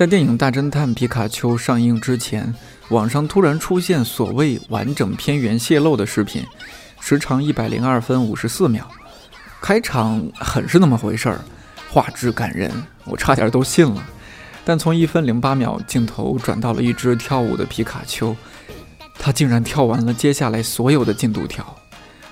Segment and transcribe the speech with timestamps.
[0.00, 2.54] 在电影《大侦探皮卡丘》上映之前，
[2.88, 6.42] 网上突然出现所谓完整片源泄露的视频，
[7.02, 8.90] 时长一百零二分五十四秒，
[9.60, 11.38] 开场很是那么回事儿，
[11.90, 12.72] 画质感人，
[13.04, 14.02] 我差点都信了。
[14.64, 18.34] 但从一分零八秒镜头转到了一只跳舞的皮卡丘，
[19.18, 21.76] 它竟然跳完了接下来所有的进度条。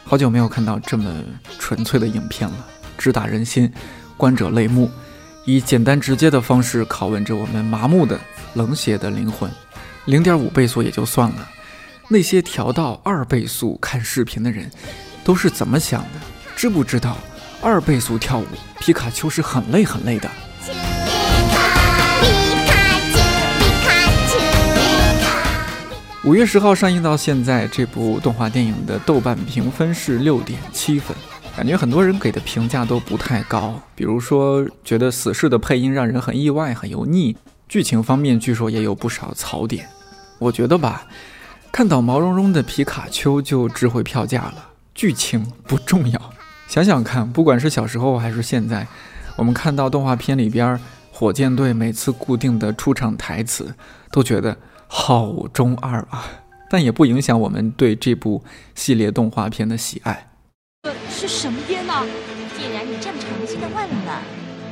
[0.05, 1.23] 好久没有看到这么
[1.59, 3.71] 纯粹的影片了，直打人心，
[4.17, 4.91] 观者泪目，
[5.51, 8.21] 以简单直接的方式拷问着我们麻木的、
[8.53, 9.51] 冷血的灵魂。
[10.05, 11.49] 零点五倍速也就算了，
[12.07, 14.71] 那些调到二倍速看视频的人
[15.25, 16.21] 都是怎么想的？
[16.55, 17.17] 知不知道
[17.63, 18.45] 二倍速跳舞
[18.79, 20.31] 皮卡丘是很累很累的？
[26.25, 31.17] 五月十号上映到现在，这部动画电影的豆瓣评分是六点七分，
[31.59, 33.75] 感觉很多人给的评价都不太高。
[33.97, 37.35] 比如说，觉得死侍的配音让人很意外、很油腻；
[37.69, 39.89] 剧情方面据说也有不少槽点。
[40.39, 41.09] 我觉得吧，
[41.73, 46.33] 看到毛茸茸的皮卡丘就值回票价了，剧情不重要。
[46.69, 48.87] 想想看，不管是小时候还是现在，
[49.35, 50.79] 我们看到动画片里边
[51.11, 53.75] 火箭队每次固定的出场台词，
[54.13, 54.57] 都觉得。
[54.87, 56.25] 好中二啊，
[56.71, 58.45] 但也不影响我们对这部
[58.77, 60.28] 系列动画片的喜爱。
[60.83, 62.07] 呃，是什么烟呢？
[62.57, 64.23] 既然你这么诚心的问了，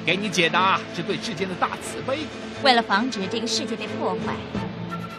[0.05, 2.21] 给你解答是对世间的大慈悲。
[2.63, 4.37] 为了防止这个世界被破坏，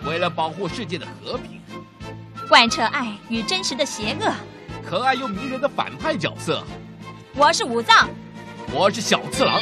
[0.09, 1.61] 为了保护世界的和平，
[2.47, 4.33] 贯彻爱与真实的邪恶，
[4.89, 6.63] 可爱又迷人的反派角色。
[7.35, 8.09] 我是武藏，
[8.71, 9.61] 我是小次郎，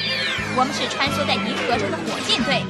[0.55, 2.61] 我们是穿梭在银河中的火箭队。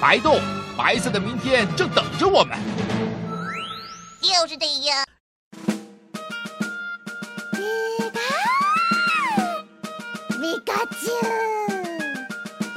[0.00, 0.40] 白洞。
[0.76, 2.56] 白色的明天正等着我们，
[4.22, 5.07] 就是这样。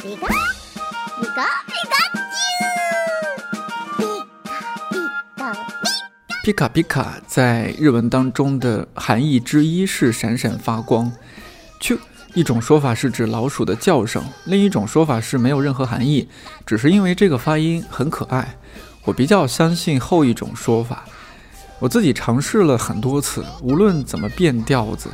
[0.02, 0.28] 皮卡，
[1.20, 1.94] 皮卡，皮卡，
[3.98, 4.04] 皮
[4.44, 4.54] 卡，
[4.90, 4.94] 皮
[5.36, 5.54] 卡，皮卡，
[6.44, 11.12] 皮卡皮卡在日文当中的含义之一是闪闪发光。
[11.80, 11.98] 去。
[12.34, 16.30] 一种说法是指老鼠的叫声，另一种说法是没有任何含义，
[16.66, 18.56] 只是因为这个发音很可爱。
[19.04, 21.04] 我比较相信后一种说法。
[21.78, 25.10] 我自己尝试了很多次，无论怎么变调子，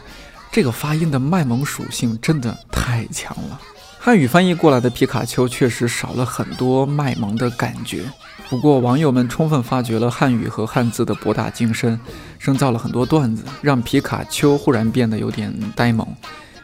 [0.58, 3.62] 这个发音的卖萌属性真的太强了。
[4.00, 8.12] 汉语翻译过来的皮卡丘确实少了很多卖萌的感觉。
[8.50, 12.00] 不过网友们充分发掘了汉语和汉字的博大精深，
[12.40, 16.08] 生造了很多段子，让皮卡丘忽然变得有点呆萌。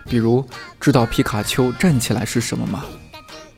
[0.10, 0.44] 比如，
[0.80, 2.84] 知道皮卡丘站起来是什么吗？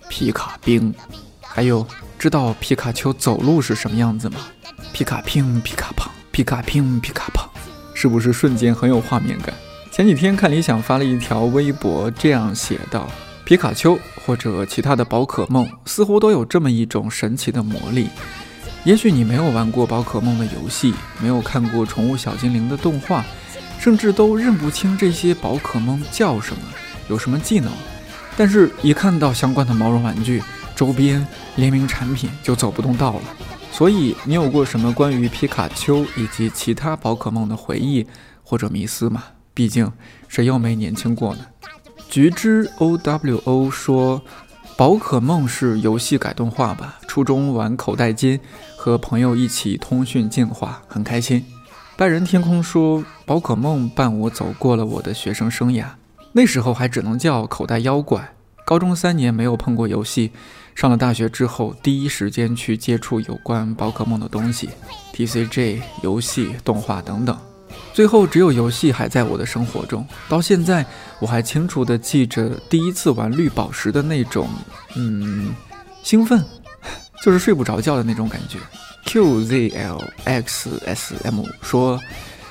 [0.10, 0.94] 皮卡兵。
[1.40, 1.88] 还有，
[2.20, 4.40] 知道皮卡丘走路是什么样子吗？
[4.92, 7.50] 皮卡乒，皮卡胖，皮卡乒，皮卡胖，
[7.94, 9.56] 是不是瞬间很有画面感？
[9.96, 13.10] 前几天看理想发了一条微博，这样写道：
[13.46, 18.10] 皮卡丘或者其他的宝可梦，似乎都有这么一种神奇的魔力。
[18.84, 23.24] 也许你没有玩过宝可梦的游戏，没有看过宠物小精灵的动画。
[23.80, 26.62] 甚至都认不清这些宝可梦叫什么，
[27.08, 27.72] 有什么技能，
[28.36, 30.44] 但是，一看到相关的毛绒玩具、
[30.76, 31.26] 周边、
[31.56, 33.22] 联名产品，就走不动道了。
[33.72, 38.06] 所以，你有过什么关于皮卡丘以及其他宝可梦的回忆
[38.44, 39.24] 或者迷思吗？
[39.56, 39.92] 毕竟，
[40.28, 41.46] 谁又没年轻过呢？
[42.08, 44.22] 菊之 O W O 说
[44.78, 47.00] ：“宝可梦是游戏改动画吧？
[47.08, 48.40] 初中玩口袋金，
[48.76, 51.44] 和朋友一起通讯进化，很开心。”
[51.98, 55.86] 拜仁天空说：“宝可梦伴我走过了我的学生生涯，
[56.34, 58.34] 那时候还只能叫口袋妖怪。
[58.66, 60.32] 高中三年没有碰过游戏，
[60.74, 64.70] 上了大学之后，第一时间去接触有关宝可梦的东西
[65.14, 67.38] ，TCG、游戏、动画等等。
[67.96, 70.06] 最后只有游戏还在我的生活中。
[70.28, 70.86] 到现在，
[71.18, 74.50] 我还清楚地记着第一次玩绿宝石的那种，
[74.98, 75.56] 嗯，
[76.04, 76.44] 兴奋，
[77.24, 78.60] 就是睡不着觉的那种感觉。”
[79.08, 81.98] QZLXSM 说，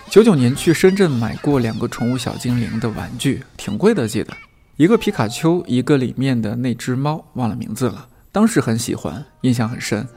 [0.09, 4.35] 九九年去深圳买过两个宠物小精灵的玩具，挺贵的，记得
[4.77, 8.09] 一个皮卡丘，一个里面的那只猫，忘了名字了。
[8.33, 10.09] 当时很喜欢，印象很深。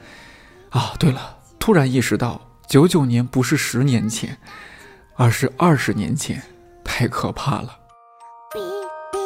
[0.69, 2.39] 啊，对了，突然意识到
[2.69, 4.37] 九九年不是十年前，
[5.16, 6.42] 而是二十年前，
[6.82, 7.78] 太可怕了。
[8.52, 8.58] ピ
[9.12, 9.18] ピ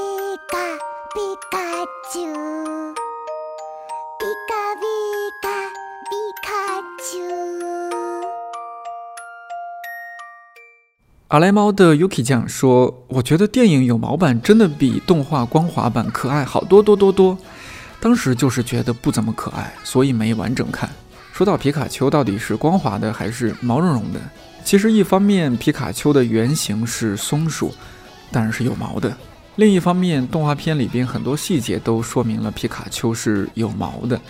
[0.50, 0.77] カ
[1.15, 1.19] ピ
[1.50, 1.55] カ
[2.12, 2.94] チュウ
[4.19, 4.85] ピカピ
[5.43, 5.44] カ
[6.11, 6.49] ピカ
[7.03, 8.27] チュウ
[11.29, 17.37] 阿莱猫的 Yuki 酱说：“我觉得电影有毛版真的比动画光滑版可爱好多多多多。
[17.99, 20.88] 当时就是觉得不怎么可爱，所以没完整看。
[21.42, 24.20] 说到皮卡丘到底是光滑的还是毛茸茸的？
[24.64, 27.74] 其实一方面皮卡丘的原型是松鼠，
[28.32, 29.10] 当然是有毛的；
[29.56, 34.22] 另一方面，动画片里边很多细节都说明了皮卡丘是有毛的。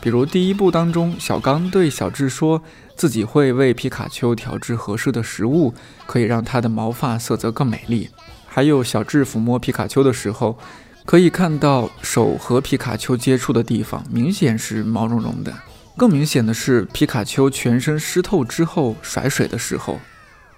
[0.00, 2.62] 比如第一部当中，小刚对小智说
[2.96, 5.74] 自己会为皮卡丘调制合适的食物。”
[6.08, 8.08] 可以让它的毛发色泽更美丽。
[8.46, 10.58] 还有小智抚摸皮卡丘的时候，
[11.04, 15.52] 可以看到手和皮卡丘接触的地方明显是毛茸茸的。
[15.96, 20.00] 更明显的是，皮卡丘全身湿透之后甩水的时候。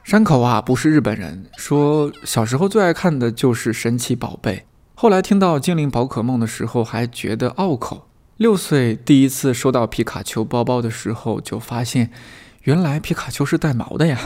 [0.02, 8.08] 山口啊，不是日本人，说小时候最爱看的就是神奇宝贝，后来听到精灵宝可梦的时候还觉得拗口。
[8.36, 12.10] 六岁第一次收到皮卡丘包包的时候，就发现
[12.62, 14.18] 原来皮卡丘是带毛的呀。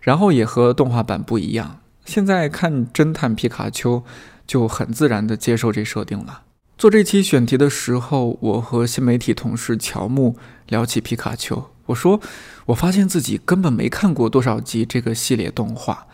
[0.00, 1.80] 然后也和动画版不一样。
[2.04, 4.04] 现在看侦探皮卡丘，
[4.46, 6.42] 就很自然地接受这设定了。
[6.78, 10.36] 做这期选题的时候，我和新媒体同事乔木
[10.68, 12.20] 聊起皮卡丘，我说
[12.66, 16.06] 我发现自己根本没看过多少集这个系列动画，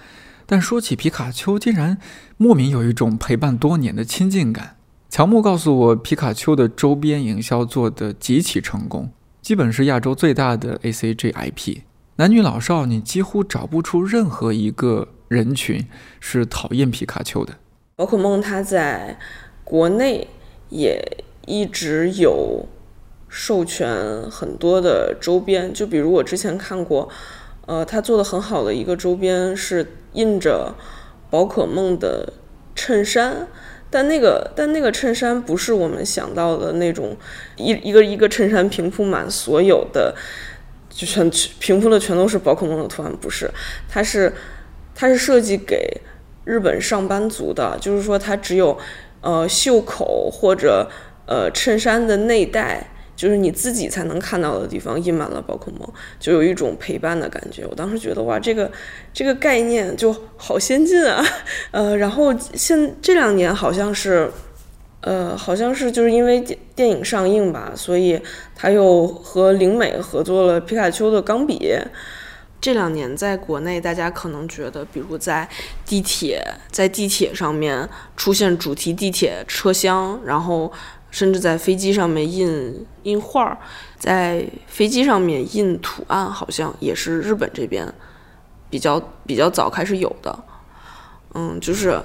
[0.46, 1.98] 但说起皮卡丘，竟然
[2.38, 4.76] 莫名有一种陪伴多年的亲近感。
[5.10, 9.12] 乔木告诉我，皮卡丘的周边营销做得极其成功，
[9.42, 11.80] 基本是亚洲最大的 ACG IP。
[12.16, 15.86] 男女老少，你几乎找不出任何一个人群
[16.20, 17.52] 是讨厌皮卡丘的。
[17.96, 19.18] 宝可梦它在
[19.62, 20.26] 国内
[20.74, 21.00] 也
[21.46, 22.66] 一直有
[23.28, 27.08] 授权很多的周边，就比如我之前看过，
[27.66, 30.74] 呃，他做的很好的一个周边是印着
[31.30, 32.32] 宝可梦的
[32.74, 33.46] 衬衫，
[33.88, 37.16] 但那个但那个衬衫不是我们想到的那种
[37.56, 40.16] 一一个一个衬衫平铺满所有的。
[40.96, 41.28] 就全
[41.58, 43.50] 平铺的全都是宝可梦的图案，不是，
[43.88, 44.32] 它是，
[44.94, 46.00] 它是设计给
[46.44, 48.78] 日本上班族的，就是说它只有，
[49.24, 50.88] 呃，袖口或者
[51.26, 52.86] 呃衬衫的内袋，
[53.16, 55.80] 就是你自己才能看到的地方印满了宝可梦，
[56.20, 57.66] 就有一种陪伴的感觉。
[57.68, 58.70] 我当时觉得哇，这个
[59.12, 61.24] 这个概念就好先进啊，
[61.70, 64.30] 呃，然后现这两年好像是。
[65.06, 68.18] 呃，好像是就是因为电电影上映吧，所以
[68.56, 71.76] 他又和灵美合作了皮卡丘的钢笔。
[72.64, 75.46] 这两年在国内，大家可能觉得，比如在
[75.84, 80.72] 地铁，在地铁上面出现主题地铁车厢，然后
[81.10, 83.58] 甚至在飞机上面印印画儿，
[83.98, 87.86] 在飞机上面印图案，好像也是日本这边
[88.70, 90.44] 比较比较早开始有的。
[91.34, 92.00] 嗯，就是。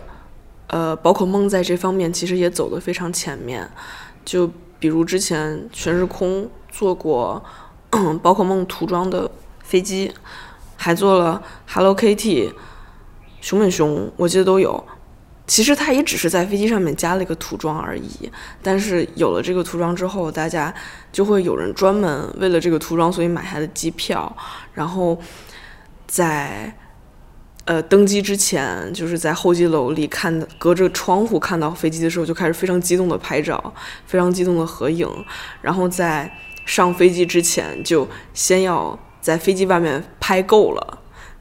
[0.71, 3.67] 呃，宝可梦在这方面其实也走得非常前面，
[4.23, 4.47] 就
[4.77, 7.44] 比如之前全日空做过
[8.21, 9.31] 宝可梦涂装的
[9.63, 10.13] 飞机，
[10.81, 12.54] 还做了 Hello Kitty、
[13.42, 14.81] 熊本熊，我记得都有。
[15.45, 18.31] 其实它也只是在飞机上面加了一个涂装而已，
[18.64, 20.74] 但是有了这个涂装之后，大家
[21.12, 24.33] 就会有人专门为了这个涂装，所以买它的机票，
[24.74, 25.19] 然后
[26.07, 26.74] 在。
[27.66, 33.71] 呃，登机之前就是在候机楼里看，隔着窗户看到飞机的时候，就开始非常激动的拍照，
[34.07, 35.07] 非常激动的合影。
[35.62, 40.98] 然后在上飞机之前，就先要在飞机外面拍够了，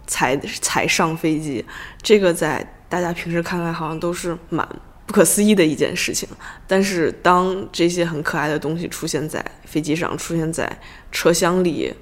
[0.08, 1.64] 才才上飞机。
[2.02, 4.68] 这个在大家平时看来好像都是蛮
[5.06, 6.28] 不可思议的一件事情，
[6.68, 10.80] 但是当这些很可爱的东西出现在飞机上，出现在
[11.12, 11.94] 车厢里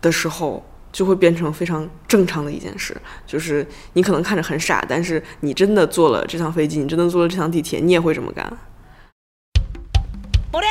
[0.00, 0.64] 的时候。
[0.92, 8.50] 就会变成非常正常的一件事，就是你可能看着很傻，但是你真的坐了这趟飞机，你真的坐了这趟地铁，你也会这么干。
[10.52, 10.62] 俺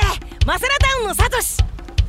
[0.47, 1.61] マセラタウンのサトシ、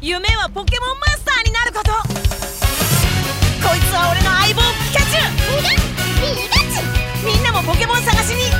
[0.03, 1.91] 夢はポケモンマスターになること。
[1.91, 5.29] こいつは俺の相棒ピカチュウ。
[6.17, 6.89] ピカチュ
[7.21, 7.29] ウ。
[7.31, 8.57] みんなもポケモン探しに全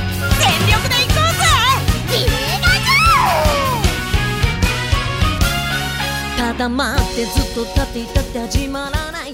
[0.70, 1.42] 力で行こうぜ。
[2.14, 2.30] ピ
[2.62, 6.54] カチュウ。
[6.54, 9.32] ただ待ってずっと立っていたって始まらない。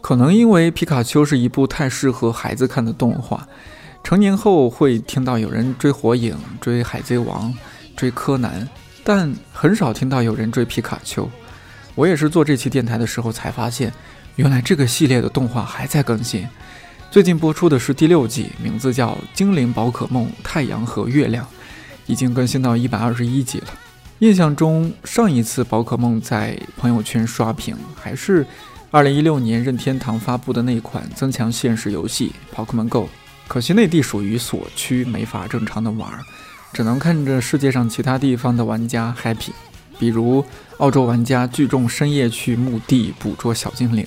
[0.00, 3.46] 可能因为皮卡丘是一部太适合孩子看的动画，
[4.02, 7.54] 成年后会听到有人追火影、追海贼王、
[7.96, 8.68] 追柯南，
[9.04, 11.30] 但很少听到有人追皮卡丘。
[11.94, 13.92] 我也是做这期电台的时候才发现，
[14.34, 16.48] 原来这个系列的动画还在更新。
[17.10, 21.44] 最近播出的是第六季，名字叫《精灵宝可梦太阳和月亮》，
[22.06, 23.66] 已经更新到一百二十一集了。
[24.18, 28.44] 印象中，上一次宝可梦在朋友圈刷屏还是。
[28.90, 33.06] 二零一六年任天堂发布的那款增强现实游戏《宝可梦 Go》，
[33.48, 36.20] 可惜内地属于锁区，没法正常的玩儿，
[36.74, 39.52] 只能看着世界上其他地方的玩家 happy。
[39.96, 40.44] 比如
[40.78, 44.04] 澳洲玩家聚众深夜去墓地捕捉小精灵，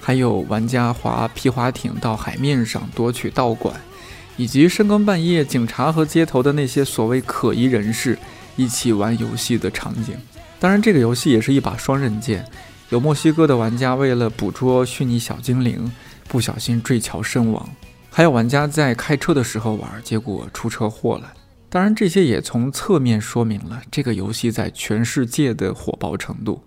[0.00, 3.74] 还有玩家划皮划艇到海面上夺取道馆，
[4.38, 8.18] 以及深更半夜警察和街头的那些所谓可疑人士
[8.56, 10.16] 一起玩游戏的场景。
[10.58, 12.44] 当然，这个游戏也是一把双刃剑。
[12.88, 15.92] 有墨西哥的玩家为了捕捉虚拟小精灵，
[16.26, 17.62] 不小心坠桥身亡；
[18.10, 21.30] 还有玩家在开车的时候玩，结果出车祸了。
[21.70, 26.62] 当然，这些也从侧面说明了这个游戏在全世界的火爆程度。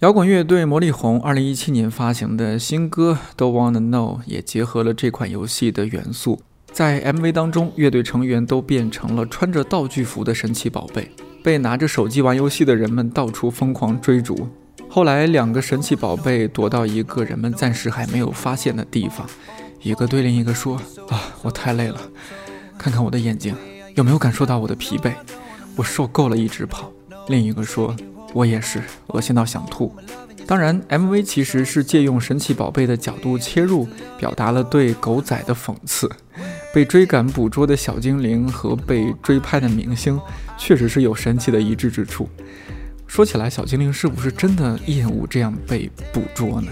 [0.00, 11.10] 摇滚乐队魔力红2017年发行的新歌《Don't Wanna Know》也结合了这款游戏的元素，在 MV 当中，乐队成员都变成了穿着道具服的神奇宝贝。
[11.42, 14.48] 被拿着手机玩游戏的人们到处疯狂追逐。
[14.88, 19.24] 后来，两个神奇宝贝躲到一个人们暂时还没有发现的地方。
[19.80, 20.76] 一个对另一个说
[21.08, 22.00] ：“啊，我太累了，
[22.76, 23.54] 看看我的眼睛，
[23.96, 25.12] 有没有感受到我的疲惫？
[25.74, 26.92] 我受够了一直跑。”
[27.28, 27.96] 另一个说
[28.32, 29.92] ：“我也是，恶心到想吐。”
[30.46, 36.08] 当然，MV 其实是借用神奇宝贝的角度切入，表达了对狗仔的讽刺。
[36.72, 40.20] 被追赶捕捉的小精灵和被追拍的明星，
[40.58, 42.28] 确实是有神奇的一致之处。
[43.06, 46.70] 说起来，小精灵是不是真的厌恶这样被捕捉呢？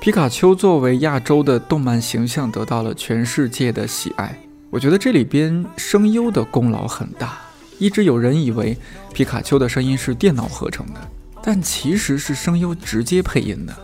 [0.00, 4.34] 皮卡丘作为亚洲的动漫形象，得到了全世界的喜爱。
[4.70, 7.38] 我觉得这里边声优的功劳很大。
[7.78, 8.74] 一直有人以为
[9.12, 11.00] 皮卡丘的声音是电脑合成的，
[11.42, 13.76] 但其实是声优直接配音的。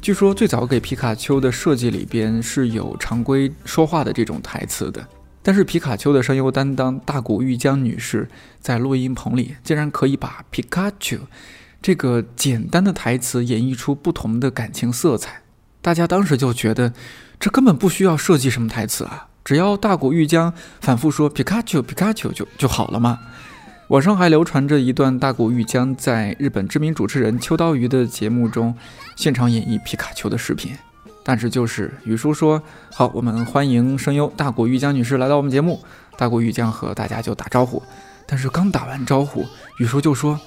[0.00, 5.04] 据说最早给皮卡丘的设计里边是有常规说话的这种台词的，
[5.42, 8.28] 但是皮卡丘的声优担当大谷玉江女士
[8.60, 11.18] 在录音棚里竟然可以把皮卡丘。
[11.82, 15.40] 这个简单的台词演绎出不同的感情色彩，
[15.80, 16.92] 大家当时就觉得
[17.38, 23.18] 这根本不需要设计什么台词啊，只要大谷玉江反复说皮卡丘皮卡丘就就好了嘛。
[23.88, 28.76] 网上还流传着一段大谷玉江在日本知名主持人秋刀鱼的节目中
[29.16, 30.76] 现场演绎皮卡丘的视频，
[31.24, 35.82] 但是就是雨叔说好，我们欢迎声优大谷玉江女士来到我们节目，
[36.18, 37.82] 大谷玉江和大家就打招呼，
[38.26, 39.46] 但是刚打完招呼，
[39.78, 40.38] 雨叔就说。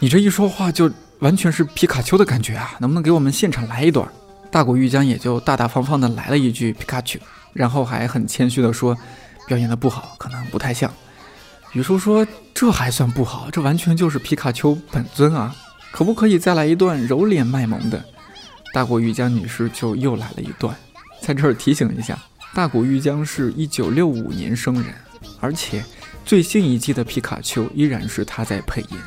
[0.00, 0.88] 你这一说话就
[1.18, 2.76] 完全是皮卡丘的感觉啊！
[2.78, 4.08] 能不能给我们现场来一段？
[4.48, 7.18] 大谷玉江也就大大方方的来了一句皮卡丘，
[7.52, 8.96] 然后还很谦虚的说，
[9.48, 10.88] 表演的不好，可能不太像。
[11.72, 12.24] 雨叔说
[12.54, 15.52] 这还算不好，这完全就是皮卡丘本尊啊！
[15.90, 18.02] 可不可以再来一段揉脸卖萌的？
[18.72, 20.76] 大谷玉江女士就又来了一段，
[21.20, 22.16] 在这儿提醒一下，
[22.54, 24.94] 大谷玉江是一九六五年生人，
[25.40, 25.84] 而且
[26.24, 28.98] 最新一季的皮卡丘依然是他在配音。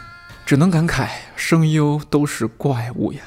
[0.51, 3.21] 只能感慨，声优都是怪物呀。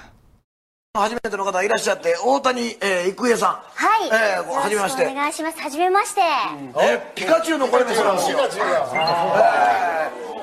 [0.93, 3.57] 初めての方いらっしゃって、大谷、えー、郁恵さん。
[3.75, 4.09] はい。
[4.12, 5.07] えー、はじめまして。
[5.07, 5.59] お願いします。
[5.59, 6.21] はじめまして。
[6.21, 8.37] えー、ピカチュウの声もそうなんですよ。
[8.37, 8.76] ピカチュウえ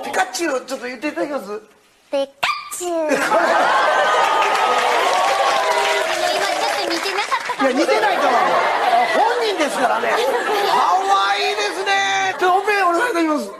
[0.02, 1.62] ー、ピカチュウ、ちょっと言っていただけます？
[2.10, 2.34] ピカ
[2.76, 3.14] チュウ。
[3.14, 3.28] 今ちょ
[6.66, 7.70] っと似てなかったかも。
[7.70, 8.42] いや、似てないと思う。
[9.22, 10.10] 本人ですからね。
[10.18, 12.34] 可愛いですね。
[12.40, 13.52] じゃあ、オペお願いいたします。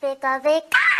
[0.00, 0.93] ペカペカ。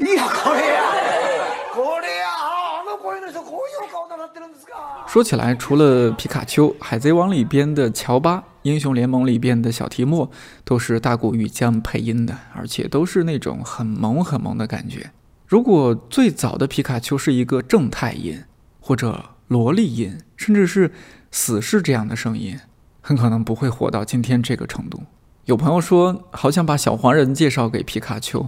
[5.06, 10.30] 说起来，除了皮卡丘，《海贼王》里边的乔巴，《英雄联盟》里边的小提莫，
[10.64, 15.10] 都是大谷玉江配音的，而且都是那种很萌很萌的感觉。
[15.46, 18.44] 如果最早的皮卡丘是一个正太音，
[18.80, 20.92] 或者萝莉音，甚至是
[21.32, 22.58] 死侍这样的声音，
[23.00, 25.02] 很可能不会火到今天这个程度。
[25.50, 28.46] 有朋友说，好想把小黄人介绍给皮卡丘。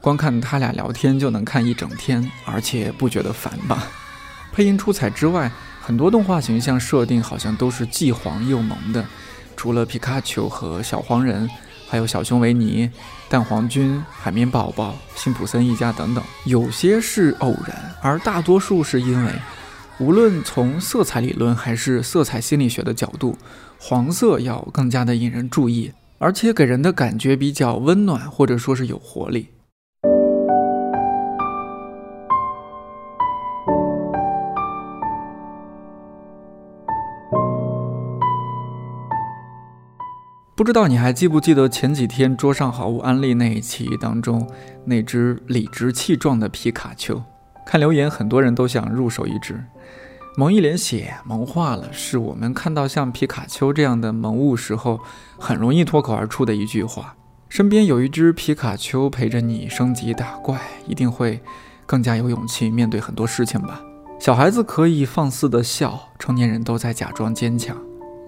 [0.00, 3.86] 光看他俩聊天就能看一整天，而且不觉得烦吧？
[4.52, 5.48] 配音出彩之外，
[5.80, 9.06] 很多动画形象设定好像都是既黄又萌的。
[9.56, 11.48] 除了皮卡丘和小黄人，
[11.88, 12.90] 还有小熊维尼、
[13.28, 16.24] 蛋黄君、海绵宝宝、辛普森一家等等。
[16.46, 19.32] 有些是偶然，而大多数是因为，
[20.00, 23.38] 无论从色彩理论还是色彩心理学的角度，
[23.78, 25.92] 黄色要更加的引人注意，
[26.22, 29.48] 而且给人的感觉比较温暖，或者说是有活力。
[40.54, 44.46] 不知道你还记不记得前几天桌上好物安利那一期当中
[44.84, 47.22] 那只理直气壮的皮卡丘？
[47.64, 49.64] 看留言，很多人都想入手一只。
[50.36, 55.00] 萌一脸血萌化了，是我们看到像皮卡丘这样的萌物时候，
[55.38, 57.14] 很容易脱口而出的一句话。
[57.48, 61.40] 身边有一只皮卡丘陪着你升级打怪，一定会
[61.84, 63.82] 更加有勇气面对很多事情吧。
[64.20, 67.76] 小孩子可以放肆的笑，成年人都在假装坚强。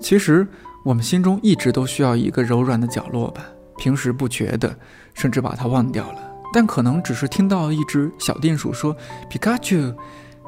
[0.00, 0.46] 其实
[0.84, 3.44] 我们心中一直都需要一个柔软的角落吧。
[3.78, 4.76] 平时不觉得，
[5.14, 6.18] 甚至把它忘掉了，
[6.52, 8.94] 但可能只是听到一只小电鼠说
[9.30, 9.94] 皮卡丘。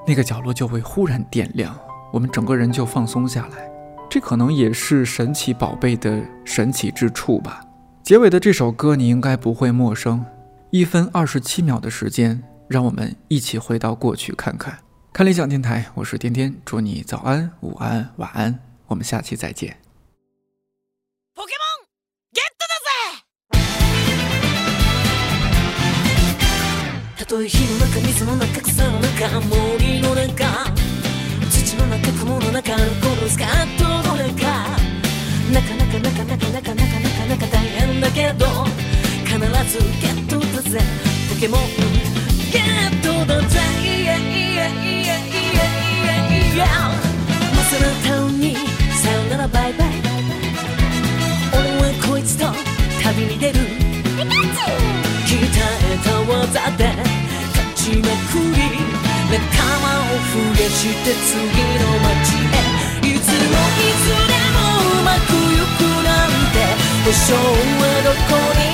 [0.06, 1.78] 那个角落就会忽然点亮，
[2.12, 3.70] 我们整个人就放松下来。
[4.10, 7.62] 这可能也是神奇宝贝的神奇之处吧。
[8.02, 10.24] 结尾的这首歌你应该不会陌生。
[10.70, 14.76] 一分二十七秒的时间，让我们一起回到过去看看。
[15.12, 18.58] 看理想电台，我是天天，祝你早安、午安、晚安，
[18.88, 19.83] 我们下期再见。
[27.24, 30.44] たとえ火の中水の中草の中森の中。
[31.48, 32.80] 土の中雲の中こ
[33.22, 34.44] のスカートの中。
[35.50, 38.46] なかなかなかなかなかなかなかなか大変だけど
[39.24, 39.38] 必
[39.70, 40.80] ずゲットだぜ。
[41.32, 41.60] ポケモン
[42.52, 43.58] ゲットだぜ。
[43.82, 45.62] イエイエイエイエイエ
[46.24, 46.66] イエイマ
[47.64, 48.54] サラタウンに
[49.02, 49.88] さよならバイバイ。
[51.54, 52.44] 俺はこいつと
[53.02, 53.84] 旅に出る。
[55.26, 57.13] 鍛えた技で
[57.84, 58.64] 勝ちまくり
[59.28, 59.44] 仲
[59.84, 63.12] 間を増やして次の街へ。
[63.12, 64.56] いつもいつでも
[65.00, 66.56] うまくゆくなんて。
[67.04, 68.73] 保証はどこに？